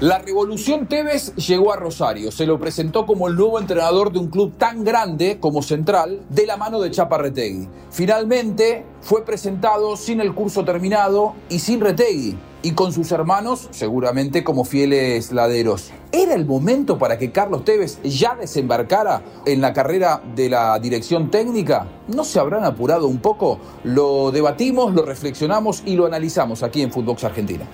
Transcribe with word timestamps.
La 0.00 0.18
revolución 0.20 0.86
Tevez 0.86 1.34
llegó 1.34 1.72
a 1.72 1.76
Rosario. 1.76 2.30
Se 2.30 2.46
lo 2.46 2.60
presentó 2.60 3.04
como 3.04 3.26
el 3.26 3.34
nuevo 3.34 3.58
entrenador 3.58 4.12
de 4.12 4.20
un 4.20 4.28
club 4.28 4.52
tan 4.56 4.84
grande 4.84 5.38
como 5.40 5.60
Central, 5.60 6.20
de 6.30 6.46
la 6.46 6.56
mano 6.56 6.78
de 6.78 6.92
Chaparretegui. 6.92 7.68
Finalmente 7.90 8.84
fue 9.00 9.24
presentado 9.24 9.96
sin 9.96 10.20
el 10.20 10.34
curso 10.34 10.64
terminado 10.64 11.34
y 11.48 11.58
sin 11.58 11.80
Retegui. 11.80 12.38
Y 12.62 12.74
con 12.74 12.92
sus 12.92 13.10
hermanos, 13.10 13.66
seguramente 13.72 14.44
como 14.44 14.64
fieles 14.64 15.32
laderos. 15.32 15.90
¿Era 16.12 16.34
el 16.34 16.46
momento 16.46 16.96
para 16.96 17.18
que 17.18 17.32
Carlos 17.32 17.64
Tevez 17.64 18.00
ya 18.04 18.36
desembarcara 18.36 19.22
en 19.46 19.60
la 19.60 19.72
carrera 19.72 20.22
de 20.36 20.48
la 20.48 20.78
dirección 20.78 21.28
técnica? 21.28 21.88
¿No 22.06 22.22
se 22.22 22.38
habrán 22.38 22.64
apurado 22.64 23.08
un 23.08 23.18
poco? 23.18 23.58
Lo 23.82 24.30
debatimos, 24.30 24.94
lo 24.94 25.04
reflexionamos 25.04 25.82
y 25.84 25.96
lo 25.96 26.06
analizamos 26.06 26.62
aquí 26.62 26.82
en 26.82 26.92
Footbox 26.92 27.24
Argentina. 27.24 27.66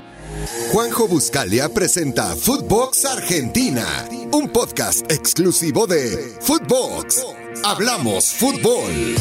Juanjo 0.47 1.09
Buscalia 1.09 1.71
presenta 1.71 2.37
Footbox 2.37 3.07
Argentina, 3.07 3.87
un 4.30 4.48
podcast 4.51 5.11
exclusivo 5.11 5.87
de 5.87 6.35
Footbox. 6.41 7.25
Hablamos 7.65 8.27
fútbol. 8.27 9.15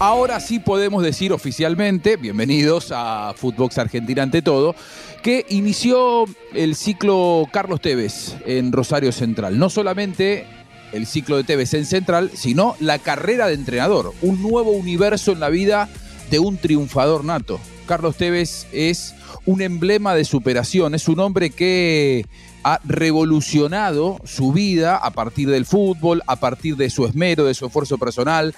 Ahora 0.00 0.38
sí 0.38 0.58
podemos 0.58 1.02
decir 1.02 1.32
oficialmente, 1.32 2.16
bienvenidos 2.16 2.88
a 2.92 3.32
Footbox 3.34 3.78
Argentina 3.78 4.22
ante 4.22 4.42
todo, 4.42 4.74
que 5.22 5.46
inició 5.48 6.26
el 6.52 6.76
ciclo 6.76 7.48
Carlos 7.50 7.80
Tevez 7.80 8.34
en 8.44 8.70
Rosario 8.70 9.12
Central. 9.12 9.58
No 9.58 9.70
solamente 9.70 10.46
el 10.92 11.06
ciclo 11.06 11.38
de 11.38 11.44
Tevez 11.44 11.72
en 11.72 11.86
Central, 11.86 12.30
sino 12.34 12.76
la 12.80 12.98
carrera 12.98 13.46
de 13.46 13.54
entrenador, 13.54 14.12
un 14.20 14.42
nuevo 14.42 14.72
universo 14.72 15.32
en 15.32 15.40
la 15.40 15.48
vida 15.48 15.88
de 16.32 16.38
un 16.38 16.56
triunfador 16.56 17.24
nato. 17.26 17.60
Carlos 17.86 18.16
Tevez 18.16 18.66
es 18.72 19.14
un 19.44 19.60
emblema 19.60 20.14
de 20.14 20.24
superación, 20.24 20.94
es 20.94 21.06
un 21.06 21.20
hombre 21.20 21.50
que 21.50 22.24
ha 22.64 22.80
revolucionado 22.84 24.18
su 24.24 24.50
vida 24.50 24.96
a 24.96 25.10
partir 25.10 25.50
del 25.50 25.66
fútbol, 25.66 26.22
a 26.26 26.36
partir 26.36 26.76
de 26.76 26.88
su 26.88 27.04
esmero, 27.04 27.44
de 27.44 27.52
su 27.52 27.66
esfuerzo 27.66 27.98
personal, 27.98 28.54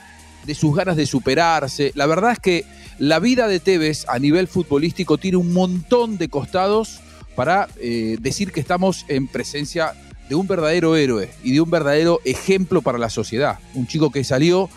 de 0.47 0.55
sus 0.55 0.77
ganas 0.77 0.95
de 0.95 1.05
superarse. 1.05 1.91
La 1.97 2.07
verdad 2.07 2.31
es 2.31 2.39
que 2.39 2.65
la 3.01 3.19
vida 3.19 3.49
de 3.49 3.59
Tevez 3.59 4.07
a 4.09 4.21
nivel 4.21 4.47
futbolístico 4.47 5.19
tiene 5.19 5.39
un 5.39 5.53
montón 5.53 6.17
de 6.17 6.29
costados 6.29 7.01
para 7.35 7.67
eh, 7.81 8.19
decir 8.21 8.53
que 8.53 8.61
estamos 8.61 9.05
en 9.09 9.27
presencia 9.27 9.95
de 10.29 10.37
un 10.37 10.47
verdadero 10.47 10.95
héroe 10.95 11.29
y 11.43 11.53
de 11.53 11.61
un 11.61 11.71
verdadero 11.71 12.21
ejemplo 12.25 12.83
para 12.83 12.99
la 12.99 13.11
sociedad. 13.11 13.59
Un 13.75 13.89
chico 13.89 14.13
que 14.13 14.23
salió 14.23 14.71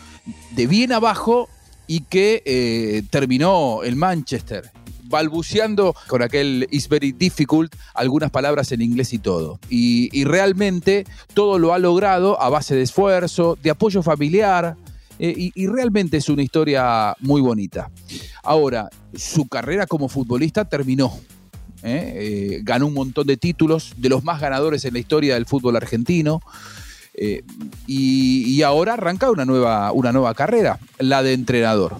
de 0.55 0.65
bien 0.65 0.93
abajo 0.93 1.47
y 1.87 2.01
que 2.01 2.43
eh, 2.45 3.03
terminó 3.09 3.83
en 3.83 3.97
Manchester, 3.97 4.69
balbuceando 5.05 5.95
con 6.07 6.21
aquel 6.21 6.67
is 6.69 6.89
very 6.89 7.13
difficult, 7.13 7.73
algunas 7.95 8.29
palabras 8.29 8.71
en 8.73 8.81
inglés 8.81 9.13
y 9.13 9.19
todo. 9.19 9.59
Y, 9.69 10.25
realmente 10.25 11.05
todo 11.33 11.57
lo 11.57 11.73
ha 11.73 11.79
logrado 11.79 12.39
a 12.41 12.49
base 12.49 12.75
de 12.75 12.81
esfuerzo, 12.81 13.57
de 13.63 13.69
apoyo 13.69 14.03
familiar, 14.03 14.75
eh, 15.19 15.51
y, 15.55 15.67
realmente 15.67 16.17
es 16.17 16.27
una 16.29 16.43
historia 16.43 17.15
muy 17.21 17.41
bonita. 17.41 17.89
Ahora, 18.43 18.89
su 19.15 19.47
carrera 19.47 19.87
como 19.87 20.09
futbolista 20.09 20.65
terminó. 20.65 21.17
¿eh? 21.83 22.59
ganó 22.63 22.87
un 22.87 22.93
montón 22.93 23.27
de 23.27 23.37
títulos, 23.37 23.93
de 23.97 24.09
los 24.09 24.23
más 24.23 24.41
ganadores 24.41 24.83
en 24.83 24.93
la 24.93 24.99
historia 24.99 25.35
del 25.35 25.45
fútbol 25.45 25.77
argentino. 25.77 26.41
Eh, 27.17 27.43
y, 27.87 28.61
ahora 28.61 28.93
arranca 28.93 29.31
una 29.31 29.43
nueva, 29.43 29.91
una 29.91 30.11
nueva 30.11 30.35
carrera, 30.35 30.79
la 30.99 31.23
de 31.23 31.33
entrenador. 31.33 31.97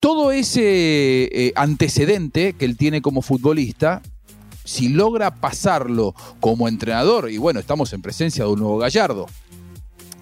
Todo 0.00 0.32
ese 0.32 0.60
eh, 1.32 1.52
antecedente 1.56 2.52
que 2.52 2.66
él 2.66 2.76
tiene 2.76 3.00
como 3.00 3.22
futbolista, 3.22 4.02
si 4.64 4.90
logra 4.90 5.36
pasarlo 5.36 6.14
como 6.40 6.68
entrenador, 6.68 7.30
y 7.30 7.38
bueno, 7.38 7.58
estamos 7.58 7.92
en 7.94 8.02
presencia 8.02 8.44
de 8.44 8.50
un 8.50 8.60
nuevo 8.60 8.76
Gallardo. 8.78 9.26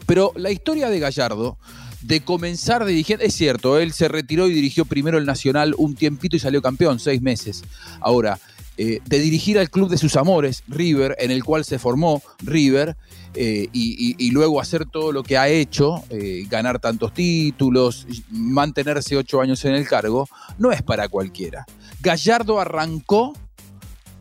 Pero 0.07 0.33
la 0.37 0.53
historia 0.53 0.89
de 0.89 1.01
Gallardo, 1.01 1.59
de 2.03 2.21
comenzar 2.21 2.85
dirigiendo, 2.85 3.25
es 3.25 3.35
cierto, 3.35 3.79
él 3.79 3.93
se 3.93 4.09
retiró 4.09 4.47
y 4.47 4.53
dirigió 4.53 4.85
primero 4.85 5.19
el 5.19 5.27
Nacional 5.27 5.75
un 5.79 5.95
tiempito 5.95 6.37
y 6.37 6.41
salió 6.41 6.63
campeón, 6.63 7.01
seis 7.01 7.23
meses. 7.23 7.65
Ahora, 8.01 8.39
eh, 8.79 9.01
de 9.05 9.19
dirigir 9.19 9.59
al 9.59 9.69
club 9.69 9.91
de 9.91 9.99
sus 9.99 10.17
amores, 10.17 10.65
River, 10.67 11.15
en 11.19 11.31
el 11.31 11.45
cual 11.45 11.65
se 11.65 11.79
formó 11.79 12.23
River, 12.39 12.97
eh, 13.35 13.69
y, 13.73 14.31
luego 14.31 14.61
hacer 14.61 14.87
todo 14.87 15.13
lo 15.13 15.23
que 15.23 15.37
ha 15.37 15.49
hecho, 15.49 16.03
eh, 16.09 16.47
ganar 16.49 16.79
tantos 16.79 17.13
títulos, 17.13 18.07
mantenerse 18.31 19.17
ocho 19.17 19.43
años 19.43 19.63
en 19.67 19.75
el 19.75 19.87
cargo, 19.87 20.27
no 20.57 20.73
es 20.73 20.83
para 20.83 21.09
cualquiera. 21.09 21.67
Gallardo 22.01 22.61
arrancó 22.61 23.35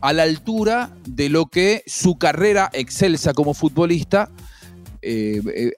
a 0.02 0.12
la 0.12 0.24
altura 0.24 0.94
de 1.06 1.30
lo 1.30 1.46
que 1.46 1.82
su 1.86 2.18
carrera 2.18 2.70
excelsa 2.74 3.32
como 3.32 3.54
futbolista 3.54 4.30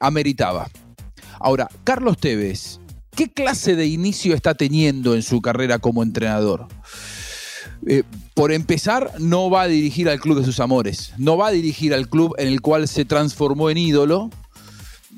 ameritaba. 0.01 0.69
Ahora, 1.41 1.69
Carlos 1.85 2.19
Tevez, 2.19 2.81
¿qué 3.15 3.33
clase 3.33 3.77
de 3.77 3.87
inicio 3.87 4.35
está 4.35 4.55
teniendo 4.55 5.15
en 5.15 5.23
su 5.23 5.41
carrera 5.41 5.79
como 5.79 6.03
entrenador? 6.03 6.69
Eh, 7.87 8.03
por 8.35 8.53
empezar, 8.53 9.13
no 9.19 9.51
va 9.51 9.63
a 9.63 9.69
dirigir 9.69 10.09
al 10.09 10.21
club 10.21 10.39
de 10.39 10.45
sus 10.45 10.61
amores, 10.61 11.13
no 11.19 11.37
va 11.37 11.49
a 11.49 11.51
dirigir 11.51 11.93
al 11.93 12.09
club 12.09 12.35
en 12.39 12.49
el 12.49 12.61
cual 12.61 12.89
se 12.89 13.05
transformó 13.05 13.71
en 13.71 13.79
ídolo. 13.79 14.31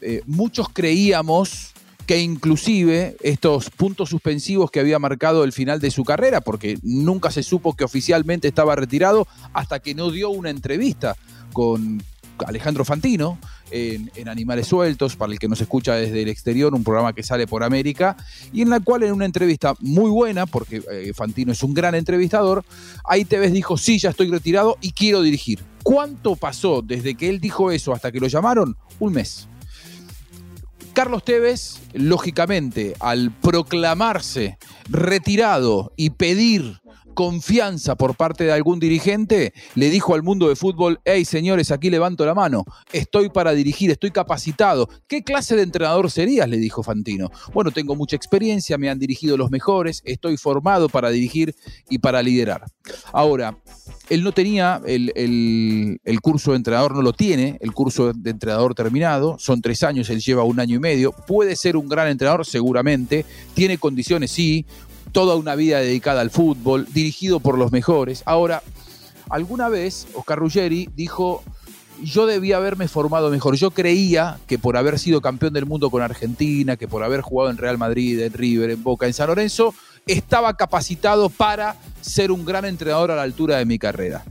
Eh, 0.03 0.22
muchos 0.27 0.69
creíamos 0.69 1.72
que 2.06 2.21
inclusive 2.21 3.16
estos 3.21 3.71
puntos 3.71 4.10
suspensivos 4.10 4.71
que 4.71 4.81
había 4.81 4.99
marcado 4.99 5.44
el 5.44 5.53
final 5.53 5.81
de 5.81 5.91
su 5.91 6.05
carrera, 6.05 6.41
porque 6.41 6.78
nunca 6.82 7.31
se 7.31 7.43
supo 7.43 7.75
que 7.75 7.84
oficialmente 7.84 8.49
estaba 8.49 8.76
retirado 8.76 9.26
hasta 9.53 9.81
que 9.81 9.94
no 9.94 10.10
dio 10.10 10.31
una 10.31 10.50
entrevista 10.50 11.16
con 11.53 12.03
Alejandro 12.47 12.84
Fantino, 12.84 13.38
en, 13.70 14.28
Animales 14.28 14.66
Sueltos, 14.66 15.16
para 15.16 15.32
el 15.32 15.38
que 15.38 15.48
nos 15.48 15.60
escucha 15.60 15.94
desde 15.94 16.22
el 16.22 16.28
exterior, 16.28 16.74
un 16.74 16.84
programa 16.84 17.12
que 17.12 17.22
sale 17.22 17.47
por 17.47 17.62
América, 17.62 18.16
y 18.52 18.62
en 18.62 18.70
la 18.70 18.80
cual 18.80 19.02
en 19.04 19.12
una 19.12 19.24
entrevista 19.24 19.74
muy 19.80 20.10
buena, 20.10 20.46
porque 20.46 20.82
eh, 20.91 21.12
Fantino 21.14 21.52
es 21.52 21.62
un 21.62 21.75
gran 21.75 21.94
entrevistador, 21.94 22.64
ahí 23.04 23.25
Tevez 23.25 23.52
dijo, 23.52 23.76
sí, 23.76 23.98
ya 23.98 24.10
estoy 24.10 24.30
retirado 24.30 24.76
y 24.80 24.92
quiero 24.92 25.22
dirigir. 25.22 25.60
¿Cuánto 25.82 26.36
pasó 26.36 26.82
desde 26.82 27.14
que 27.14 27.28
él 27.28 27.41
dijo 27.41 27.70
eso 27.70 27.92
hasta 27.92 28.10
que 28.10 28.20
lo 28.20 28.26
llamaron? 28.26 28.76
Un 28.98 29.12
mes. 29.12 29.48
Carlos 30.96 31.25
Tevez, 31.25 31.78
lógicamente, 31.92 32.94
al 33.00 33.30
proclamarse 33.30 34.56
retirado 34.88 35.92
y 35.94 36.10
pedir 36.10 36.80
confianza 37.16 37.97
por 37.97 38.15
parte 38.15 38.44
de 38.44 38.53
algún 38.53 38.78
dirigente, 38.78 39.54
le 39.75 39.88
dijo 39.88 40.15
al 40.15 40.22
mundo 40.22 40.50
de 40.50 40.54
fútbol, 40.54 41.00
hey 41.06 41.25
señores, 41.25 41.71
aquí 41.71 41.88
levanto 41.88 42.27
la 42.27 42.34
mano, 42.34 42.65
estoy 42.93 43.31
para 43.31 43.53
dirigir, 43.53 43.91
estoy 43.91 44.10
capacitado. 44.10 44.87
¿Qué 45.09 45.25
clase 45.25 45.56
de 45.56 45.62
entrenador 45.62 46.10
serías? 46.10 46.47
le 46.47 46.59
dijo 46.59 46.82
Fantino. 46.82 47.31
Bueno, 47.55 47.71
tengo 47.71 47.97
mucha 47.97 48.16
experiencia, 48.16 48.76
me 48.76 48.91
han 48.91 48.99
dirigido 48.99 49.38
los 49.38 49.50
mejores, 49.50 50.03
estoy 50.05 50.37
formado 50.37 50.91
para 50.91 51.09
dirigir 51.09 51.55
y 51.88 51.99
para 51.99 52.22
liderar. 52.22 52.66
Ahora, 53.12 53.56
él 54.10 54.22
no 54.22 54.32
tenía 54.32 54.82
el, 54.87 56.21
curso 56.21 56.50
de 56.50 56.59
entrenador, 56.59 56.94
no 56.94 57.00
lo 57.00 57.15
tiene, 57.15 57.56
el 57.62 57.72
curso 57.72 58.12
de 58.12 58.31
entrenador 58.31 58.75
terminado, 58.75 59.37
son 59.38 59.62
tres 59.62 59.82
años, 59.82 60.10
él 60.10 60.21
lleva 60.21 60.44
un 60.44 60.60
año 60.60 60.76
y 60.76 60.81
medio, 60.81 61.12
puede 61.12 61.56
ser 61.56 61.78
un 61.78 61.88
gran 61.88 62.09
entrenador 62.09 62.44
seguramente, 62.44 63.25
tiene 63.55 63.78
condiciones, 63.78 64.31
sí, 64.31 64.66
toda 65.16 65.37
una 65.37 65.54
vida 65.54 65.78
dedicada 65.78 66.21
al 66.21 66.28
fútbol, 66.28 66.87
dirigido 66.93 67.41
por 67.41 67.56
los 67.56 67.72
mejores. 67.72 68.22
Ahora, 68.27 68.62
alguna 69.31 69.71
vez 69.71 70.06
Oscar 70.12 70.38
Ruggeri 70.38 70.91
dijo, 70.94 71.43
yo 72.03 72.27
debía 72.27 72.59
haberme 72.59 72.87
formado 72.87 73.31
mejor. 73.31 73.56
Yo 73.56 73.71
creía 73.71 74.38
que 74.47 74.59
por 74.59 74.76
haber 74.76 74.99
sido 74.99 75.22
campeón 75.22 75.55
del 75.55 75.65
mundo 75.65 75.88
con 75.88 76.03
Argentina, 76.03 76.76
que 76.76 76.87
por 76.87 77.03
haber 77.03 77.22
jugado 77.22 77.50
en 77.50 77.56
Real 77.56 77.78
Madrid, 77.78 78.21
en 78.21 78.34
River, 78.34 78.69
en 78.69 78.82
Boca, 78.82 79.06
en 79.06 79.15
San 79.15 79.28
Lorenzo, 79.28 79.75
estaba 80.06 80.55
capacitado 80.55 81.31
para 81.31 81.76
ser 82.03 82.31
un 82.31 82.44
gran 82.44 82.66
entrenador 82.66 83.10
a 83.10 83.16
la 83.16 83.22
altura 83.22 83.56
de 83.56 83.65
mi 83.65 83.78
carrera. 83.78 84.22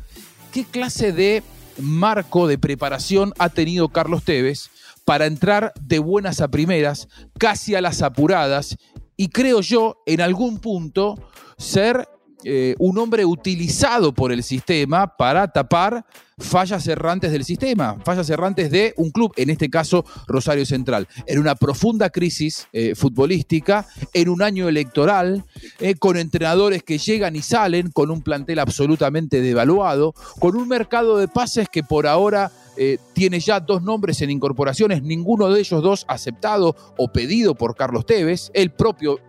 ¿Qué 0.53 0.65
clase 0.65 1.11
de 1.11 1.41
marco 1.79 2.45
de 2.45 2.59
preparación 2.59 3.33
ha 3.39 3.49
tenido 3.49 3.89
Carlos 3.89 4.21
Tevez 4.21 4.69
para 5.03 5.25
entrar 5.25 5.73
de 5.81 5.97
buenas 5.97 6.41
a 6.41 6.49
primeras, 6.49 7.07
casi 7.39 7.73
a 7.73 7.81
las 7.81 8.03
apuradas 8.03 8.77
y 9.17 9.29
creo 9.29 9.61
yo, 9.61 10.01
en 10.05 10.21
algún 10.21 10.59
punto, 10.59 11.15
ser 11.57 12.07
eh, 12.43 12.75
un 12.79 12.97
hombre 12.97 13.25
utilizado 13.25 14.13
por 14.13 14.31
el 14.31 14.43
sistema 14.43 15.15
para 15.15 15.47
tapar 15.47 16.05
fallas 16.37 16.85
errantes 16.87 17.31
del 17.31 17.45
sistema, 17.45 17.97
fallas 18.03 18.29
errantes 18.29 18.69
de 18.69 18.93
un 18.97 19.11
club, 19.11 19.31
en 19.37 19.49
este 19.49 19.69
caso 19.69 20.05
Rosario 20.27 20.65
Central, 20.65 21.07
en 21.27 21.39
una 21.39 21.55
profunda 21.55 22.09
crisis 22.09 22.67
eh, 22.73 22.93
futbolística, 22.93 23.87
en 24.13 24.27
un 24.27 24.41
año 24.41 24.67
electoral, 24.67 25.45
eh, 25.79 25.95
con 25.95 26.17
entrenadores 26.17 26.83
que 26.83 26.97
llegan 26.97 27.35
y 27.35 27.41
salen, 27.41 27.89
con 27.91 28.11
un 28.11 28.21
plantel 28.21 28.59
absolutamente 28.59 29.39
devaluado, 29.39 30.13
con 30.39 30.57
un 30.57 30.67
mercado 30.67 31.17
de 31.17 31.29
pases 31.29 31.69
que 31.69 31.83
por 31.83 32.05
ahora 32.05 32.51
eh, 32.77 32.97
tiene 33.13 33.39
ya 33.39 33.61
dos 33.61 33.81
nombres 33.81 34.21
en 34.21 34.29
incorporaciones, 34.29 35.01
ninguno 35.01 35.49
de 35.49 35.61
ellos 35.61 35.81
dos 35.81 36.05
aceptado 36.09 36.75
o 36.97 37.13
pedido 37.13 37.55
por 37.55 37.75
Carlos 37.75 38.05
Tevez. 38.05 38.51
El 38.53 38.71
propio 38.71 39.19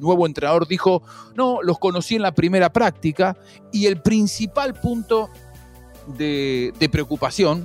nuevo 0.00 0.26
entrenador 0.26 0.68
dijo, 0.68 1.02
no, 1.34 1.62
los 1.62 1.78
conocí 1.78 2.16
en 2.16 2.22
la 2.22 2.34
primera 2.34 2.72
práctica 2.72 3.36
y 3.72 3.86
el 3.86 4.02
principal 4.02 4.74
punto 4.74 5.30
de, 6.06 6.88
preocupación. 6.90 7.64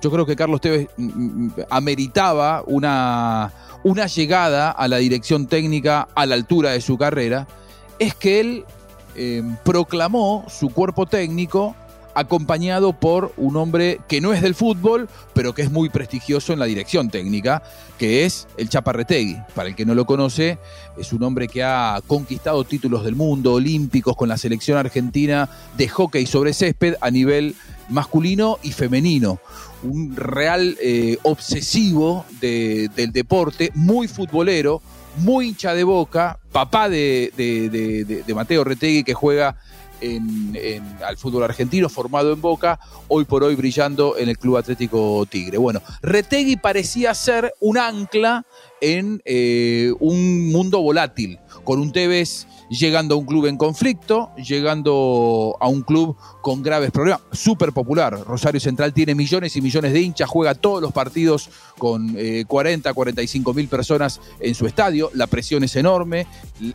Yo 0.00 0.10
creo 0.10 0.26
que 0.26 0.36
Carlos 0.36 0.60
Tevez 0.60 0.88
mm, 0.96 1.06
mm, 1.06 1.52
ameritaba 1.70 2.62
una, 2.66 3.52
una 3.82 4.06
llegada 4.06 4.70
a 4.70 4.88
la 4.88 4.98
dirección 4.98 5.46
técnica 5.46 6.08
a 6.14 6.26
la 6.26 6.34
altura 6.34 6.70
de 6.70 6.80
su 6.80 6.96
carrera. 6.96 7.46
Es 7.98 8.14
que 8.14 8.40
él 8.40 8.64
eh, 9.16 9.42
proclamó 9.64 10.44
su 10.48 10.70
cuerpo 10.70 11.06
técnico 11.06 11.74
acompañado 12.18 12.94
por 12.94 13.32
un 13.36 13.56
hombre 13.56 14.00
que 14.08 14.20
no 14.20 14.32
es 14.32 14.42
del 14.42 14.56
fútbol, 14.56 15.08
pero 15.34 15.54
que 15.54 15.62
es 15.62 15.70
muy 15.70 15.88
prestigioso 15.88 16.52
en 16.52 16.58
la 16.58 16.64
dirección 16.64 17.10
técnica, 17.10 17.62
que 17.96 18.24
es 18.24 18.48
el 18.56 18.68
Chaparretegui. 18.68 19.36
Para 19.54 19.68
el 19.68 19.76
que 19.76 19.86
no 19.86 19.94
lo 19.94 20.04
conoce, 20.04 20.58
es 20.98 21.12
un 21.12 21.22
hombre 21.22 21.46
que 21.46 21.62
ha 21.62 22.00
conquistado 22.06 22.64
títulos 22.64 23.04
del 23.04 23.14
mundo, 23.14 23.54
olímpicos, 23.54 24.16
con 24.16 24.28
la 24.28 24.36
selección 24.36 24.78
argentina 24.78 25.48
de 25.76 25.88
hockey 25.88 26.26
sobre 26.26 26.52
césped 26.52 26.96
a 27.00 27.10
nivel 27.10 27.54
masculino 27.88 28.58
y 28.64 28.72
femenino. 28.72 29.38
Un 29.84 30.16
real 30.16 30.76
eh, 30.82 31.18
obsesivo 31.22 32.26
del 32.40 33.12
deporte, 33.12 33.70
muy 33.74 34.08
futbolero, 34.08 34.82
muy 35.18 35.48
hincha 35.48 35.72
de 35.72 35.84
boca, 35.84 36.40
papá 36.50 36.88
de, 36.88 37.32
de 37.36 38.34
Mateo 38.34 38.64
Retegui 38.64 39.04
que 39.04 39.14
juega 39.14 39.56
en, 40.00 40.84
al 41.04 41.16
fútbol 41.16 41.44
argentino, 41.44 41.88
formado 41.88 42.32
en 42.32 42.40
Boca, 42.40 42.78
hoy 43.08 43.24
por 43.24 43.44
hoy 43.44 43.54
brillando 43.54 44.16
en 44.16 44.28
el 44.28 44.38
Club 44.38 44.56
Atlético 44.56 45.26
Tigre. 45.28 45.58
Bueno, 45.58 45.80
Retegui 46.02 46.56
parecía 46.56 47.14
ser 47.14 47.54
un 47.60 47.78
ancla 47.78 48.44
en 48.80 49.20
eh, 49.24 49.92
un 50.00 50.50
mundo 50.50 50.80
volátil, 50.80 51.38
con 51.64 51.80
un 51.80 51.92
Tevez 51.92 52.46
llegando 52.68 53.14
a 53.14 53.18
un 53.18 53.26
club 53.26 53.46
en 53.46 53.56
conflicto, 53.56 54.30
llegando 54.36 55.56
a 55.60 55.68
un 55.68 55.82
club 55.82 56.16
con 56.40 56.62
graves 56.62 56.90
problemas. 56.90 57.22
Súper 57.32 57.72
popular. 57.72 58.18
Rosario 58.26 58.60
Central 58.60 58.92
tiene 58.92 59.14
millones 59.14 59.56
y 59.56 59.60
millones 59.60 59.92
de 59.92 60.00
hinchas, 60.00 60.28
juega 60.28 60.54
todos 60.54 60.82
los 60.82 60.92
partidos 60.92 61.50
con 61.78 62.16
40, 62.46 62.90
eh, 62.90 62.94
45 62.94 63.54
mil 63.54 63.68
personas 63.68 64.20
en 64.40 64.54
su 64.54 64.66
estadio. 64.66 65.10
La 65.14 65.26
presión 65.26 65.64
es 65.64 65.76
enorme, 65.76 66.26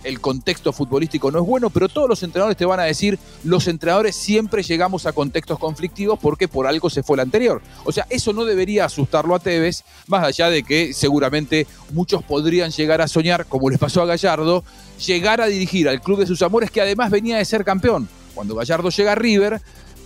el 0.03 0.19
contexto 0.19 0.73
futbolístico 0.73 1.31
no 1.31 1.39
es 1.39 1.45
bueno, 1.45 1.69
pero 1.69 1.89
todos 1.89 2.09
los 2.09 2.23
entrenadores 2.23 2.57
te 2.57 2.65
van 2.65 2.79
a 2.79 2.83
decir, 2.83 3.19
los 3.43 3.67
entrenadores 3.67 4.15
siempre 4.15 4.63
llegamos 4.63 5.05
a 5.05 5.13
contextos 5.13 5.59
conflictivos 5.59 6.19
porque 6.19 6.47
por 6.47 6.67
algo 6.67 6.89
se 6.89 7.03
fue 7.03 7.15
el 7.15 7.21
anterior. 7.21 7.61
O 7.83 7.91
sea, 7.91 8.05
eso 8.09 8.33
no 8.33 8.45
debería 8.45 8.85
asustarlo 8.85 9.35
a 9.35 9.39
Tevez, 9.39 9.83
más 10.07 10.23
allá 10.23 10.49
de 10.49 10.63
que 10.63 10.93
seguramente 10.93 11.67
muchos 11.91 12.23
podrían 12.23 12.71
llegar 12.71 13.01
a 13.01 13.07
soñar, 13.07 13.45
como 13.45 13.69
les 13.69 13.79
pasó 13.79 14.01
a 14.01 14.05
Gallardo, 14.05 14.63
llegar 15.05 15.41
a 15.41 15.47
dirigir 15.47 15.88
al 15.89 16.01
club 16.01 16.19
de 16.19 16.25
sus 16.25 16.41
amores, 16.41 16.71
que 16.71 16.81
además 16.81 17.11
venía 17.11 17.38
de 17.38 17.45
ser 17.45 17.63
campeón. 17.63 18.07
Cuando 18.33 18.55
Gallardo 18.55 18.89
llega 18.89 19.11
a 19.11 19.15
River, 19.15 19.61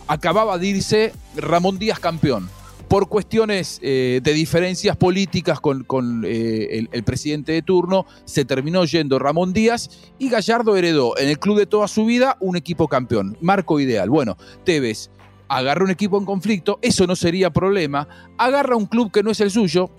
acababa 0.08 0.58
de 0.58 0.68
irse 0.68 1.14
Ramón 1.36 1.78
Díaz 1.78 2.00
campeón. 2.00 2.50
Por 2.88 3.10
cuestiones 3.10 3.80
eh, 3.82 4.22
de 4.24 4.34
diferencias 4.34 4.96
políticas 4.96 5.60
con, 5.60 6.24
eh, 6.26 6.88
el, 6.90 7.04
presidente 7.04 7.52
de 7.52 7.62
turno, 7.62 8.06
se 8.24 8.46
terminó 8.46 8.86
yendo 8.86 9.20
Ramón 9.20 9.52
Díaz 9.52 9.90
y 10.18 10.30
Gallardo 10.30 10.78
heredó 10.78 11.18
en 11.18 11.28
el 11.28 11.38
club 11.38 11.58
de 11.58 11.66
toda 11.66 11.90
su 11.90 12.06
vida 12.06 12.38
un 12.40 12.56
equipo 12.56 12.88
campeón. 12.88 13.38
Marco 13.42 13.82
ideal. 13.82 14.10
Bueno, 14.10 14.38
Tevez 14.64 15.10
agarra 15.50 15.84
un 15.84 15.92
equipo 15.92 16.18
en 16.18 16.26
conflicto, 16.26 16.80
eso 16.82 17.06
no 17.08 17.16
sería 17.18 17.50
problema. 17.50 18.08
Agarra 18.38 18.78
un 18.78 18.86
club 18.86 19.12
que 19.12 19.24
no 19.24 19.32
es 19.32 19.42
el 19.42 19.52
suyo, 19.52 19.90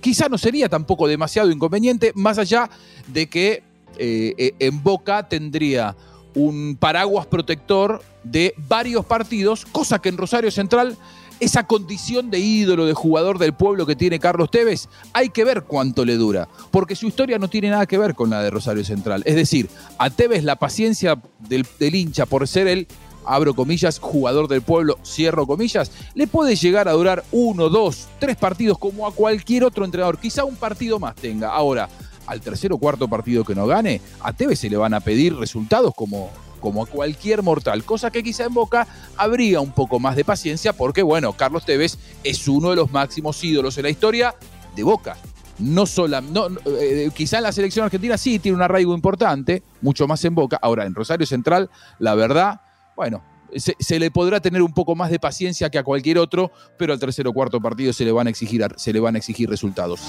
quizá 0.00 0.28
no 0.28 0.36
sería 0.36 0.68
tampoco 0.68 1.06
demasiado 1.06 1.50
inconveniente, 1.50 2.12
más 2.16 2.38
allá 2.38 2.68
de 3.06 3.28
que 3.28 3.62
eh, 3.98 4.34
eh, 4.36 4.54
en 4.58 4.82
Boca 4.82 5.28
tendría 5.28 5.96
un 6.34 6.76
paraguas 6.78 7.26
protector 7.26 8.02
de 8.24 8.54
varios 8.68 9.04
partidos, 9.04 9.66
cosa 9.66 10.00
que 10.00 10.08
en 10.08 10.16
Rosario 10.16 10.50
Central, 10.50 10.96
esa 11.40 11.66
condición 11.66 12.30
de 12.30 12.38
ídolo, 12.38 12.86
de 12.86 12.94
jugador 12.94 13.38
del 13.38 13.52
pueblo 13.52 13.84
que 13.84 13.96
tiene 13.96 14.20
Carlos 14.20 14.50
Tevez, 14.50 14.88
hay 15.12 15.28
que 15.28 15.44
ver 15.44 15.64
cuánto 15.64 16.04
le 16.04 16.16
dura, 16.16 16.48
porque 16.70 16.94
su 16.94 17.06
historia 17.06 17.38
no 17.38 17.48
tiene 17.48 17.70
nada 17.70 17.86
que 17.86 17.98
ver 17.98 18.14
con 18.14 18.30
la 18.30 18.42
de 18.42 18.50
Rosario 18.50 18.84
Central. 18.84 19.22
Es 19.26 19.34
decir, 19.34 19.68
a 19.98 20.08
Tevez 20.08 20.44
la 20.44 20.56
paciencia 20.56 21.20
del, 21.40 21.66
del 21.78 21.94
hincha 21.94 22.26
por 22.26 22.46
ser 22.46 22.68
el 22.68 22.86
abro 23.24 23.54
comillas, 23.54 23.98
jugador 23.98 24.48
del 24.48 24.62
pueblo, 24.62 24.98
cierro 25.04 25.46
comillas, 25.46 25.90
le 26.14 26.26
puede 26.26 26.56
llegar 26.56 26.88
a 26.88 26.92
durar 26.92 27.24
uno, 27.32 27.68
dos, 27.68 28.08
tres 28.18 28.36
partidos 28.36 28.78
como 28.78 29.06
a 29.06 29.12
cualquier 29.12 29.64
otro 29.64 29.84
entrenador. 29.84 30.18
Quizá 30.18 30.44
un 30.44 30.56
partido 30.56 30.98
más 30.98 31.14
tenga. 31.14 31.50
Ahora, 31.52 31.88
al 32.26 32.40
tercer 32.40 32.72
o 32.72 32.78
cuarto 32.78 33.08
partido 33.08 33.44
que 33.44 33.54
no 33.54 33.66
gane, 33.66 34.00
a 34.20 34.32
Tevez 34.32 34.58
se 34.60 34.70
le 34.70 34.76
van 34.76 34.94
a 34.94 35.00
pedir 35.00 35.36
resultados 35.36 35.94
como, 35.94 36.30
como 36.60 36.82
a 36.82 36.86
cualquier 36.86 37.42
mortal, 37.42 37.84
cosa 37.84 38.10
que 38.10 38.22
quizá 38.22 38.44
en 38.44 38.54
Boca 38.54 38.86
habría 39.16 39.60
un 39.60 39.72
poco 39.72 39.98
más 39.98 40.16
de 40.16 40.24
paciencia 40.24 40.72
porque, 40.72 41.02
bueno, 41.02 41.32
Carlos 41.32 41.64
Tevez 41.64 41.98
es 42.24 42.48
uno 42.48 42.70
de 42.70 42.76
los 42.76 42.90
máximos 42.90 43.42
ídolos 43.44 43.76
en 43.78 43.84
la 43.84 43.90
historia 43.90 44.34
de 44.74 44.82
Boca. 44.82 45.16
No 45.58 45.86
solo, 45.86 46.20
no, 46.20 46.48
eh, 46.66 47.10
quizá 47.14 47.36
en 47.36 47.44
la 47.44 47.52
selección 47.52 47.84
argentina 47.84 48.16
sí 48.16 48.38
tiene 48.38 48.56
un 48.56 48.62
arraigo 48.62 48.94
importante, 48.94 49.62
mucho 49.82 50.08
más 50.08 50.24
en 50.24 50.34
Boca. 50.34 50.58
Ahora, 50.62 50.86
en 50.86 50.94
Rosario 50.94 51.26
Central, 51.26 51.68
la 51.98 52.14
verdad, 52.14 52.62
bueno, 52.96 53.22
se, 53.54 53.76
se, 53.78 53.98
le 53.98 54.10
podrá 54.10 54.40
tener 54.40 54.62
un 54.62 54.72
poco 54.72 54.94
más 54.94 55.10
de 55.10 55.20
paciencia 55.20 55.68
que 55.68 55.78
a 55.78 55.84
cualquier 55.84 56.18
otro, 56.18 56.50
pero 56.78 56.92
al 56.92 56.98
tercer 56.98 57.28
o 57.28 57.32
cuarto 57.32 57.60
partido 57.60 57.92
se 57.92 58.04
le 58.04 58.12
van 58.12 58.26
a 58.28 58.30
exigir, 58.30 58.64
se 58.76 58.92
le 58.92 59.00
van 59.00 59.14
a 59.14 59.18
exigir 59.18 59.48
resultados 59.48 60.00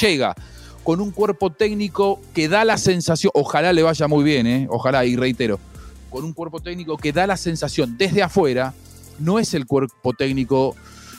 llega 0.00 0.34
con 0.84 1.00
un 1.00 1.10
cuerpo 1.10 1.50
técnico 1.50 2.20
que 2.34 2.48
da 2.48 2.64
la 2.64 2.78
sensación, 2.78 3.30
ojalá 3.34 3.72
le 3.72 3.82
vaya 3.82 4.08
muy 4.08 4.24
bien, 4.24 4.46
¿eh? 4.46 4.66
ojalá, 4.70 5.04
y 5.04 5.16
reitero, 5.16 5.60
con 6.08 6.24
un 6.24 6.32
cuerpo 6.32 6.60
técnico 6.60 6.96
que 6.96 7.12
da 7.12 7.26
la 7.26 7.36
sensación 7.36 7.96
desde 7.98 8.22
afuera, 8.22 8.74
no 9.18 9.38
es 9.38 9.54
el 9.54 9.66
cuerpo 9.66 10.12
técnico 10.14 10.74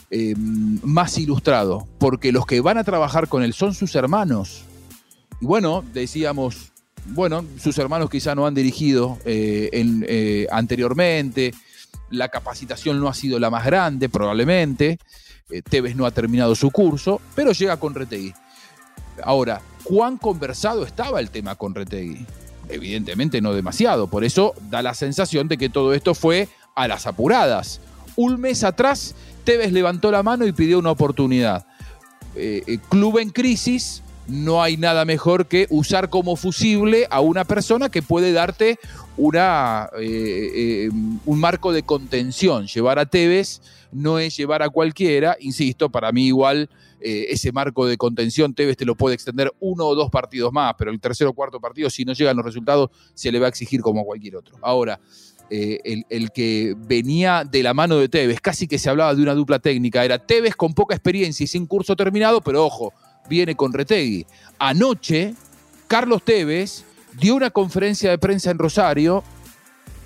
eh, 0.10 0.34
más 0.38 1.18
ilustrado, 1.18 1.88
porque 2.00 2.32
los 2.32 2.46
que 2.46 2.60
van 2.60 2.78
a 2.78 2.84
trabajar 2.84 3.28
con 3.28 3.44
él 3.44 3.54
son 3.54 3.74
sus 3.74 3.96
hermanos. 3.96 4.64
Y 5.40 5.46
bueno, 5.46 5.84
decíamos, 5.94 6.72
bueno, 7.06 7.46
sus 7.58 7.78
hermanos 7.78 8.10
quizá 8.10 8.36
no 8.36 8.46
han 8.46 8.56
dirigido 8.56 9.20
eh, 9.26 9.70
en, 9.72 10.06
anteriormente, 10.52 11.54
la 12.10 12.30
capacitación 12.30 13.00
no 13.00 13.08
ha 13.08 13.14
sido 13.14 13.40
la 13.40 13.50
más 13.50 13.66
grande, 13.66 14.10
probablemente, 14.10 14.98
Tevez 15.70 15.96
no 15.96 16.06
ha 16.06 16.12
terminado 16.12 16.56
su 16.56 16.72
curso, 16.72 17.22
pero 17.36 17.52
llega 17.52 17.78
con 17.78 17.94
Retegui. 17.94 18.34
Ahora, 19.24 19.62
¿cuán 19.84 20.18
conversado 20.18 20.86
estaba 20.86 21.20
el 21.20 21.30
tema 21.30 21.56
con 21.56 21.76
Retegui? 21.76 22.26
Evidentemente 22.70 23.42
no 23.42 23.54
demasiado, 23.54 24.08
por 24.08 24.24
eso 24.24 24.54
da 24.70 24.82
la 24.82 24.94
sensación 24.94 25.48
de 25.48 25.58
que 25.58 25.70
todo 25.70 25.94
esto 25.94 26.16
fue 26.16 26.48
a 26.76 26.88
las 26.88 27.06
apuradas. 27.06 27.82
Un 28.16 28.40
mes 28.40 28.64
atrás, 28.64 29.16
Tevez 29.44 29.72
levantó 29.72 30.12
la 30.12 30.24
mano 30.24 30.46
y 30.46 30.54
pidió 30.54 30.80
una 30.80 30.92
oportunidad. 30.92 31.66
Eh, 32.36 32.64
eh, 32.66 32.78
club 32.90 33.18
en 33.18 33.30
crisis, 33.30 34.04
no 34.32 34.64
hay 34.64 34.78
nada 34.78 35.06
mejor 35.06 35.48
que 35.48 35.68
usar 35.70 36.10
como 36.10 36.36
fusible 36.36 37.08
a 37.10 37.22
una 37.22 37.44
persona 37.44 37.90
que 37.90 38.02
puede 38.02 38.32
darte 38.32 38.80
una, 39.18 39.90
eh, 40.00 40.90
un 41.26 41.40
marco 41.40 41.74
de 41.74 41.84
contención. 41.84 42.68
Llevar 42.68 42.98
a 42.98 43.06
Tevez 43.06 43.62
no 43.92 44.20
es 44.20 44.36
llevar 44.38 44.64
a 44.64 44.70
cualquiera, 44.70 45.36
insisto, 45.40 45.90
para 45.90 46.12
mí 46.12 46.28
igual 46.28 46.70
eh, 47.02 47.28
ese 47.30 47.52
marco 47.52 47.86
de 47.86 47.98
contención 47.98 48.54
Tevez 48.54 48.78
te 48.78 48.86
lo 48.86 48.96
puede 48.96 49.16
extender 49.16 49.52
uno 49.60 49.86
o 49.86 49.96
dos 49.96 50.10
partidos 50.10 50.54
más, 50.54 50.76
pero 50.78 50.92
el 50.92 51.00
tercer 51.00 51.28
o 51.28 51.34
cuarto 51.34 51.60
partido, 51.60 51.90
si 51.90 52.06
no 52.06 52.14
llegan 52.14 52.38
los 52.38 52.46
resultados, 52.46 52.90
se 53.14 53.32
le 53.32 53.40
va 53.40 53.48
a 53.48 53.50
exigir 53.50 53.82
como 53.82 54.02
a 54.02 54.06
cualquier 54.06 54.38
otro. 54.38 54.56
Ahora, 54.62 55.00
eh, 55.50 56.04
el, 56.10 56.32
que 56.32 56.76
venía 56.78 57.44
de 57.44 57.62
la 57.64 57.74
mano 57.74 57.98
de 57.98 58.08
Tevez, 58.08 58.40
casi 58.40 58.68
que 58.68 58.80
se 58.80 58.90
hablaba 58.90 59.14
de 59.14 59.22
una 59.22 59.34
dupla 59.34 59.60
técnica, 59.60 60.06
era 60.06 60.26
Tevez 60.26 60.56
con 60.56 60.74
poca 60.74 60.96
experiencia 60.96 61.44
y 61.44 61.48
sin 61.48 61.66
curso 61.66 61.96
terminado, 61.96 62.40
pero 62.40 62.66
ojo, 62.66 62.94
viene 63.30 63.56
con 63.56 63.74
Retegui. 63.74 64.26
Anoche, 64.60 65.36
Carlos 65.88 66.24
Tevez 66.24 66.84
dio 67.20 67.36
una 67.36 67.50
conferencia 67.50 68.10
de 68.10 68.18
prensa 68.18 68.52
en 68.52 68.60
Rosario 68.60 69.24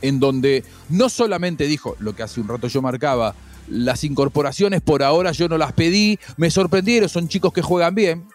en 0.01 0.19
donde 0.19 0.63
no 0.89 1.09
solamente 1.09 1.65
dijo 1.67 1.95
lo 1.99 2.15
que 2.15 2.23
hace 2.23 2.41
un 2.41 2.47
rato 2.47 2.67
yo 2.67 2.81
marcaba, 2.81 3.35
las 3.67 4.03
incorporaciones 4.03 4.81
por 4.81 5.03
ahora 5.03 5.31
yo 5.31 5.49
no 5.49 5.57
las 5.57 5.73
pedí, 5.73 6.19
me 6.37 6.51
sorprendieron, 6.51 7.09
son 7.09 7.27
chicos 7.27 7.53
que 7.53 7.61
juegan 7.61 7.95
bien. 7.95 8.27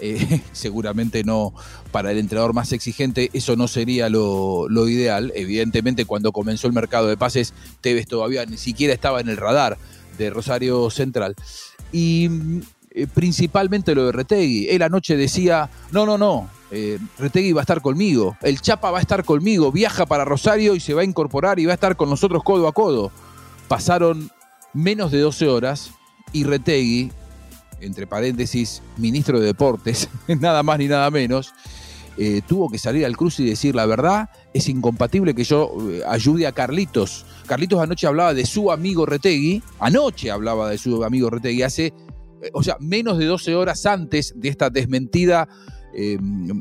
eh, 0.00 0.40
seguramente 0.52 1.22
no, 1.24 1.54
para 1.92 2.10
el 2.10 2.18
entrenador 2.18 2.54
más 2.54 2.72
exigente, 2.72 3.30
eso 3.32 3.56
no 3.56 3.68
sería 3.68 4.08
lo, 4.08 4.68
ideal. 4.88 5.32
Evidentemente, 5.34 6.04
cuando 6.04 6.32
comenzó 6.32 6.66
el 6.66 6.72
mercado 6.72 7.06
de 7.06 7.16
pases, 7.16 7.52
Tevez 7.80 8.06
todavía 8.06 8.46
ni 8.46 8.56
siquiera 8.56 8.94
estaba 8.94 9.20
en 9.20 9.28
el 9.28 9.36
radar 9.36 9.78
de 10.18 10.30
Rosario 10.30 10.90
Central. 10.90 11.36
Y 11.92 12.28
eh, 12.90 13.06
principalmente 13.06 13.94
lo 13.94 14.06
de 14.06 14.12
Retegui. 14.12 14.68
Él 14.68 14.82
anoche 14.82 15.16
decía, 15.16 15.70
no, 15.92 16.06
no, 16.06 16.18
no, 16.18 16.48
eh, 16.70 16.98
Retegui 17.18 17.52
va 17.52 17.60
a 17.60 17.62
estar 17.62 17.80
conmigo, 17.80 18.36
el 18.42 18.60
Chapa 18.60 18.90
va 18.90 18.98
a 18.98 19.02
estar 19.02 19.24
conmigo, 19.24 19.72
viaja 19.72 20.06
para 20.06 20.24
Rosario 20.24 20.74
y 20.74 20.80
se 20.80 20.94
va 20.94 21.02
a 21.02 21.04
incorporar 21.04 21.58
y 21.58 21.66
va 21.66 21.72
a 21.72 21.74
estar 21.74 21.96
con 21.96 22.10
nosotros 22.10 22.42
codo 22.42 22.68
a 22.68 22.72
codo. 22.72 23.10
Pasaron 23.68 24.30
menos 24.72 25.10
de 25.10 25.20
12 25.20 25.48
horas 25.48 25.92
y 26.32 26.44
Retegui 26.44 27.10
entre 27.80 28.06
paréntesis, 28.06 28.82
ministro 28.96 29.40
de 29.40 29.46
Deportes, 29.46 30.08
nada 30.28 30.62
más 30.62 30.78
ni 30.78 30.86
nada 30.86 31.10
menos, 31.10 31.52
eh, 32.16 32.42
tuvo 32.46 32.68
que 32.68 32.78
salir 32.78 33.06
al 33.06 33.16
cruce 33.16 33.42
y 33.42 33.46
decir 33.46 33.74
la 33.74 33.86
verdad, 33.86 34.28
es 34.52 34.68
incompatible 34.68 35.34
que 35.34 35.44
yo 35.44 35.72
ayude 36.06 36.46
a 36.46 36.52
Carlitos. 36.52 37.24
Carlitos 37.46 37.80
anoche 37.80 38.06
hablaba 38.06 38.34
de 38.34 38.44
su 38.46 38.70
amigo 38.70 39.06
Retegui, 39.06 39.62
anoche 39.78 40.30
hablaba 40.30 40.68
de 40.68 40.78
su 40.78 41.02
amigo 41.04 41.30
Retegui, 41.30 41.62
hace, 41.62 41.92
o 42.52 42.62
sea, 42.62 42.76
menos 42.80 43.18
de 43.18 43.26
12 43.26 43.54
horas 43.54 43.86
antes 43.86 44.32
de 44.36 44.48
esta 44.48 44.70
desmentida 44.70 45.48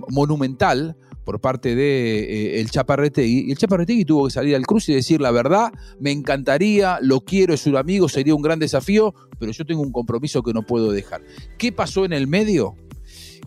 monumental 0.10 0.96
por 1.30 1.40
parte 1.40 1.76
de 1.76 2.22
eh, 2.22 2.60
el 2.60 2.72
Chaparretegui. 2.72 3.46
Y 3.48 3.52
el 3.52 3.58
Chaparretegui 3.60 4.04
tuvo 4.04 4.26
que 4.26 4.32
salir 4.32 4.56
al 4.56 4.66
cruce 4.66 4.92
y 4.92 4.96
decir 4.96 5.22
la 5.22 5.30
verdad, 5.30 5.72
me 6.00 6.10
encantaría, 6.10 6.98
lo 7.04 7.22
quiero, 7.22 7.54
es 7.54 7.68
un 7.68 7.78
amigo, 7.78 8.10
sería 8.10 8.34
un 8.34 8.42
gran 8.42 8.58
desafío, 8.58 9.14
pero 9.38 9.52
yo 9.52 9.64
tengo 9.64 9.84
un 9.84 9.92
compromiso 9.92 10.42
que 10.42 10.54
no 10.54 10.64
puedo 10.64 10.92
dejar. 10.92 11.22
¿Qué 11.60 11.72
pasó 11.72 12.04
en 12.04 12.14
el 12.14 12.26
medio? 12.26 12.74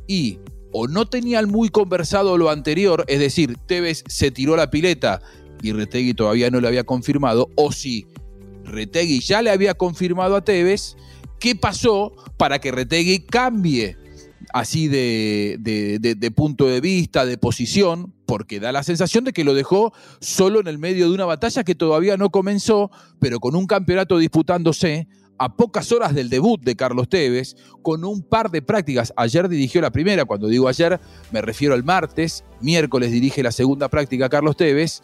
Y 0.06 0.38
o 0.70 0.86
no 0.86 1.06
tenían 1.06 1.50
muy 1.50 1.70
conversado 1.70 2.38
lo 2.38 2.50
anterior, 2.50 3.04
es 3.08 3.18
decir, 3.18 3.56
Tevez 3.66 4.04
se 4.06 4.30
tiró 4.30 4.54
la 4.54 4.70
pileta 4.70 5.20
y 5.60 5.72
Retegui 5.72 6.14
todavía 6.14 6.50
no 6.50 6.60
le 6.60 6.68
había 6.68 6.84
confirmado, 6.84 7.50
o 7.56 7.72
si 7.72 8.06
Retegui 8.62 9.18
ya 9.18 9.42
le 9.42 9.50
había 9.50 9.74
confirmado 9.74 10.36
a 10.36 10.44
Tevez, 10.44 10.96
¿qué 11.42 11.56
pasó 11.56 12.12
para 12.36 12.60
que 12.60 12.70
Retegui 12.70 13.26
cambie 13.26 13.96
así 14.52 14.86
de, 14.86 16.32
punto 16.36 16.68
de 16.68 16.80
vista, 16.80 17.26
de 17.26 17.36
posición, 17.36 18.14
porque 18.26 18.60
da 18.60 18.70
la 18.70 18.84
sensación 18.84 19.24
de 19.24 19.32
que 19.32 19.42
lo 19.42 19.52
dejó 19.52 19.92
solo 20.20 20.60
en 20.60 20.68
el 20.68 20.78
medio 20.78 21.08
de 21.08 21.14
una 21.14 21.24
batalla 21.24 21.64
que 21.64 21.74
todavía 21.74 22.16
no 22.16 22.30
comenzó, 22.30 22.92
pero 23.18 23.40
con 23.40 23.56
un 23.56 23.66
campeonato 23.66 24.18
disputándose 24.18 25.08
a 25.36 25.56
pocas 25.56 25.90
horas 25.90 26.14
del 26.14 26.28
debut 26.28 26.62
de 26.62 26.76
Carlos 26.76 27.08
Tevez, 27.08 27.56
con 27.82 28.04
un 28.04 28.22
par 28.22 28.52
de 28.52 28.62
prácticas. 28.62 29.12
Ayer 29.16 29.48
dirigió 29.48 29.80
la 29.80 29.90
primera, 29.90 30.24
cuando 30.24 30.46
digo 30.46 30.68
ayer 30.68 31.00
me 31.32 31.42
refiero 31.42 31.74
al 31.74 31.82
martes, 31.82 32.44
miércoles 32.60 33.10
dirige 33.10 33.42
la 33.42 33.50
segunda 33.50 33.88
práctica 33.88 34.28
Carlos 34.28 34.56
Tevez, 34.56 35.02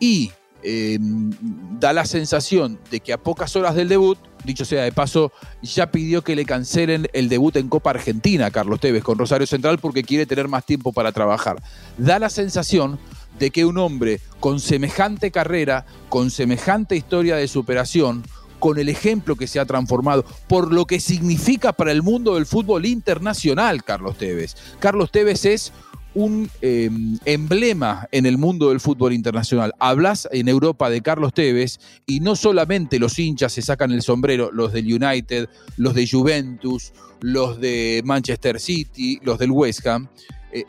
y 0.00 0.32
em, 0.62 1.30
da 1.78 1.92
la 1.92 2.04
sensación 2.04 2.78
de 2.90 3.00
que 3.00 3.12
a 3.12 3.18
pocas 3.18 3.56
horas 3.56 3.74
del 3.74 3.88
debut 3.88 4.18
dicho 4.46 4.64
sea 4.64 4.84
de 4.84 4.92
paso, 4.92 5.32
ya 5.60 5.90
pidió 5.90 6.22
que 6.22 6.36
le 6.36 6.46
cancelen 6.46 7.08
el 7.12 7.28
debut 7.28 7.56
en 7.56 7.68
Copa 7.68 7.90
Argentina, 7.90 8.50
Carlos 8.50 8.80
Tevez, 8.80 9.02
con 9.02 9.18
Rosario 9.18 9.46
Central, 9.46 9.78
porque 9.78 10.04
quiere 10.04 10.24
tener 10.24 10.48
más 10.48 10.64
tiempo 10.64 10.92
para 10.92 11.12
trabajar. 11.12 11.60
Da 11.98 12.18
la 12.18 12.30
sensación 12.30 12.98
de 13.38 13.50
que 13.50 13.66
un 13.66 13.76
hombre 13.76 14.20
con 14.40 14.60
semejante 14.60 15.30
carrera, 15.30 15.84
con 16.08 16.30
semejante 16.30 16.96
historia 16.96 17.36
de 17.36 17.48
superación, 17.48 18.24
con 18.58 18.78
el 18.78 18.88
ejemplo 18.88 19.36
que 19.36 19.46
se 19.46 19.60
ha 19.60 19.66
transformado, 19.66 20.24
por 20.48 20.72
lo 20.72 20.86
que 20.86 20.98
significa 20.98 21.74
para 21.74 21.92
el 21.92 22.02
mundo 22.02 22.36
del 22.36 22.46
fútbol 22.46 22.86
internacional, 22.86 23.84
Carlos 23.84 24.16
Tevez. 24.16 24.56
Carlos 24.78 25.10
Tevez 25.12 25.44
es 25.44 25.72
un 26.16 26.48
em, 26.62 27.18
emblema 27.26 28.08
en 28.10 28.24
el 28.24 28.38
mundo 28.38 28.70
del 28.70 28.80
fútbol 28.80 29.12
internacional. 29.12 29.74
Hablas 29.78 30.26
en 30.32 30.48
Europa 30.48 30.88
de 30.88 31.02
Carlos 31.02 31.34
Tevez 31.34 31.78
y 32.06 32.20
no 32.20 32.36
solamente 32.36 32.98
los 32.98 33.18
hinchas 33.18 33.52
se 33.52 33.60
sacan 33.60 33.92
el 33.92 34.00
sombrero, 34.00 34.50
los 34.50 34.72
del 34.72 34.86
United, 34.86 35.50
los 35.76 35.94
de 35.94 36.08
Juventus, 36.08 36.94
los 37.20 37.60
de 37.60 38.00
Manchester 38.06 38.58
City, 38.58 39.20
los 39.22 39.38
del 39.38 39.50
West 39.50 39.86
Ham, 39.86 40.08
eh, 40.52 40.64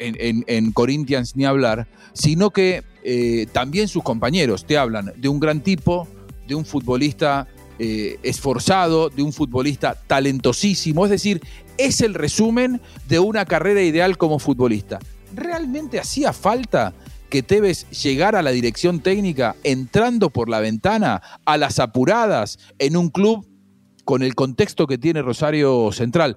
en, 0.00 0.72
Corinthians 0.72 1.36
ni 1.36 1.44
hablar, 1.44 1.86
sino 2.12 2.50
que 2.50 2.82
eh, 3.04 3.46
también 3.52 3.86
sus 3.86 4.02
compañeros 4.02 4.66
te 4.66 4.76
hablan 4.76 5.12
de 5.16 5.28
un 5.28 5.38
gran 5.38 5.60
tipo, 5.60 6.08
de 6.48 6.56
un 6.56 6.64
futbolista 6.64 7.46
eh, 7.78 8.18
esforzado, 8.24 9.10
de 9.10 9.22
un 9.22 9.32
futbolista 9.32 9.94
talentosísimo. 9.94 11.04
Es 11.04 11.12
decir, 11.12 11.40
es 11.78 12.00
el 12.00 12.14
resumen 12.14 12.80
de 13.08 13.20
una 13.20 13.44
carrera 13.46 13.80
ideal 13.80 14.18
como 14.18 14.38
futbolista. 14.38 14.98
¿Realmente 15.34 15.98
hacía 15.98 16.32
falta 16.32 16.92
que 17.30 17.42
Tevez 17.42 17.88
llegara 17.90 18.40
a 18.40 18.42
la 18.42 18.50
dirección 18.50 19.00
técnica 19.00 19.56
entrando 19.62 20.30
por 20.30 20.48
la 20.48 20.60
ventana 20.60 21.22
a 21.44 21.56
las 21.56 21.78
apuradas 21.78 22.58
en 22.78 22.96
un 22.96 23.10
club 23.10 23.46
con 24.04 24.22
el 24.22 24.34
contexto 24.34 24.86
que 24.86 24.98
tiene 24.98 25.22
Rosario 25.22 25.90
Central? 25.92 26.36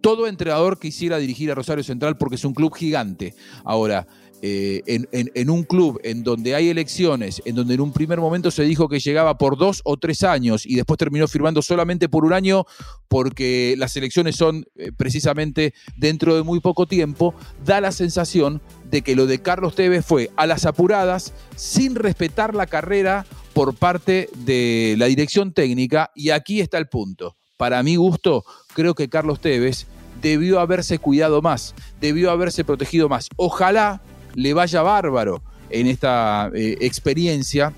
Todo 0.00 0.26
entrenador 0.26 0.78
quisiera 0.78 1.16
dirigir 1.16 1.50
a 1.50 1.54
Rosario 1.54 1.82
Central 1.82 2.18
porque 2.18 2.34
es 2.34 2.44
un 2.44 2.52
club 2.52 2.74
gigante. 2.74 3.34
Ahora, 3.64 4.06
eh, 4.46 4.82
en, 5.08 5.48
un 5.48 5.62
club 5.62 5.98
en 6.04 6.22
donde 6.22 6.54
hay 6.54 6.68
elecciones, 6.68 7.40
en 7.46 7.54
donde 7.54 7.72
en 7.72 7.80
un 7.80 7.94
primer 7.94 8.20
momento 8.20 8.50
se 8.50 8.64
dijo 8.64 8.90
que 8.90 9.00
llegaba 9.00 9.38
por 9.38 9.56
dos 9.56 9.80
o 9.84 9.96
tres 9.96 10.22
años 10.22 10.66
y 10.66 10.74
después 10.74 10.98
terminó 10.98 11.26
firmando 11.26 11.62
solamente 11.62 12.10
por 12.10 12.26
un 12.26 12.34
año 12.34 12.66
porque 13.08 13.74
las 13.78 13.96
elecciones 13.96 14.36
son 14.36 14.66
eh, 14.76 14.92
precisamente 14.94 15.72
dentro 15.96 16.36
de 16.36 16.42
muy 16.42 16.60
poco 16.60 16.84
tiempo, 16.84 17.34
da 17.64 17.80
la 17.80 17.90
sensación 17.90 18.60
de 18.90 19.00
que 19.00 19.16
lo 19.16 19.24
de 19.24 19.40
Carlos 19.40 19.76
Tevez 19.76 20.04
fue 20.04 20.30
a 20.36 20.46
las 20.46 20.66
apuradas, 20.66 21.32
sin 21.56 21.94
respetar 21.94 22.54
la 22.54 22.66
carrera 22.66 23.24
por 23.54 23.74
parte 23.74 24.28
de 24.44 24.94
la 24.98 25.06
dirección 25.06 25.54
técnica 25.54 26.10
y 26.14 26.30
aquí 26.30 26.60
está 26.60 26.76
el 26.76 26.88
punto. 26.88 27.38
Para 27.56 27.82
mi 27.82 27.96
gusto, 27.96 28.44
creo 28.74 28.94
que 28.94 29.08
Carlos 29.08 29.40
Tevez 29.40 29.86
debió 30.20 30.60
haberse 30.60 30.98
cuidado 30.98 31.40
más, 31.40 31.74
debió 31.98 32.30
haberse 32.30 32.62
protegido 32.62 33.08
más. 33.08 33.30
Ojalá 33.36 34.02
le 34.34 34.54
vaya 34.54 34.82
bárbaro 34.82 35.42
en 35.70 35.86
esta 35.86 36.50
eh, 36.54 36.78
experiencia 36.80 37.72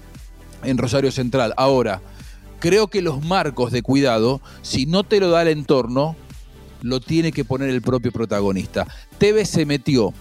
en 0.62 0.78
Rosario 0.78 1.10
Central. 1.12 1.54
Ahora, 1.56 2.00
creo 2.60 2.88
que 2.88 3.02
los 3.02 3.24
marcos 3.24 3.72
de 3.72 3.82
cuidado, 3.82 4.40
si 4.62 4.86
no 4.86 5.04
te 5.04 5.20
lo 5.20 5.30
da 5.30 5.42
el 5.42 5.48
entorno, 5.48 6.16
lo 6.82 7.00
tiene 7.00 7.32
que 7.32 7.44
poner 7.44 7.70
el 7.70 7.82
propio 7.82 8.12
protagonista. 8.12 8.86
Tevez 9.18 9.48
se 9.48 9.66
metió 9.66 10.12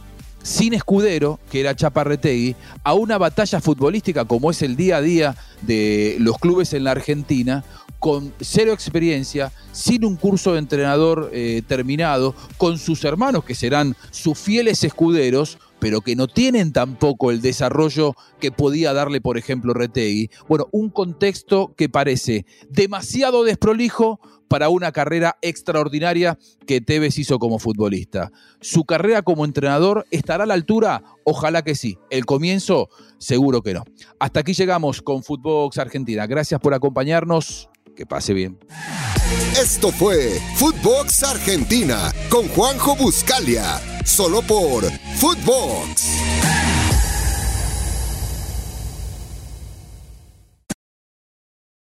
sin 0.41 0.75
escudero, 0.75 1.39
que 1.49 1.59
era 1.59 1.75
Chaparretegui, 1.75 2.55
a 2.83 2.93
una 2.93 3.17
batalla 3.17 3.59
futbolística 3.59 4.25
como 4.25 4.51
es 4.51 4.61
el 4.61 4.75
día 4.75 4.97
a 4.97 5.01
día 5.01 5.35
de 5.63 6.17
los 6.19 6.37
clubes 6.37 6.73
en 6.73 6.83
la 6.83 6.91
Argentina, 6.91 7.63
con 7.97 8.31
cero 8.39 8.71
experiencia, 8.71 9.51
sin 9.71 10.05
un 10.05 10.15
curso 10.15 10.53
de 10.53 10.59
entrenador 10.59 11.31
eh, 11.33 11.63
terminado, 11.67 12.35
con 12.57 12.77
sus 12.77 13.03
hermanos 13.03 13.43
que 13.43 13.55
serán 13.55 13.95
sus 14.11 14.37
fieles 14.37 14.83
escuderos, 14.83 15.57
pero 15.79 16.01
que 16.01 16.15
no 16.15 16.27
tienen 16.27 16.73
tampoco 16.73 17.31
el 17.31 17.41
desarrollo 17.41 18.15
que 18.39 18.51
podía 18.51 18.93
darle, 18.93 19.21
por 19.21 19.37
ejemplo, 19.37 19.73
Retegui. 19.73 20.29
Bueno, 20.47 20.67
un 20.71 20.89
contexto 20.89 21.73
que 21.75 21.89
parece 21.89 22.45
demasiado 22.69 23.43
desprolijo 23.43 24.19
para 24.47 24.69
una 24.69 24.91
carrera 24.91 25.37
extraordinaria 25.41 26.37
que 26.67 26.81
Tevez 26.81 27.17
hizo 27.17 27.39
como 27.39 27.59
futbolista. 27.59 28.31
¿Su 28.61 28.85
carrera 28.85 29.21
como 29.21 29.45
entrenador 29.45 30.05
estará 30.11 30.43
a 30.43 30.47
la 30.47 30.53
altura? 30.53 31.03
Ojalá 31.23 31.63
que 31.63 31.75
sí. 31.75 31.97
El 32.09 32.25
comienzo, 32.25 32.89
seguro 33.17 33.61
que 33.61 33.73
no. 33.73 33.83
Hasta 34.19 34.41
aquí 34.41 34.53
llegamos 34.53 35.01
con 35.01 35.23
Footbox 35.23 35.77
Argentina. 35.77 36.27
Gracias 36.27 36.59
por 36.59 36.73
acompañarnos. 36.73 37.69
Que 37.95 38.05
pase 38.05 38.33
bien. 38.33 38.59
Esto 39.57 39.91
fue 39.91 40.39
Footbox 40.57 41.23
Argentina 41.23 42.11
con 42.29 42.47
Juanjo 42.49 42.95
Buscalia, 42.95 43.81
solo 44.03 44.41
por 44.41 44.83
Footbox. 45.17 46.64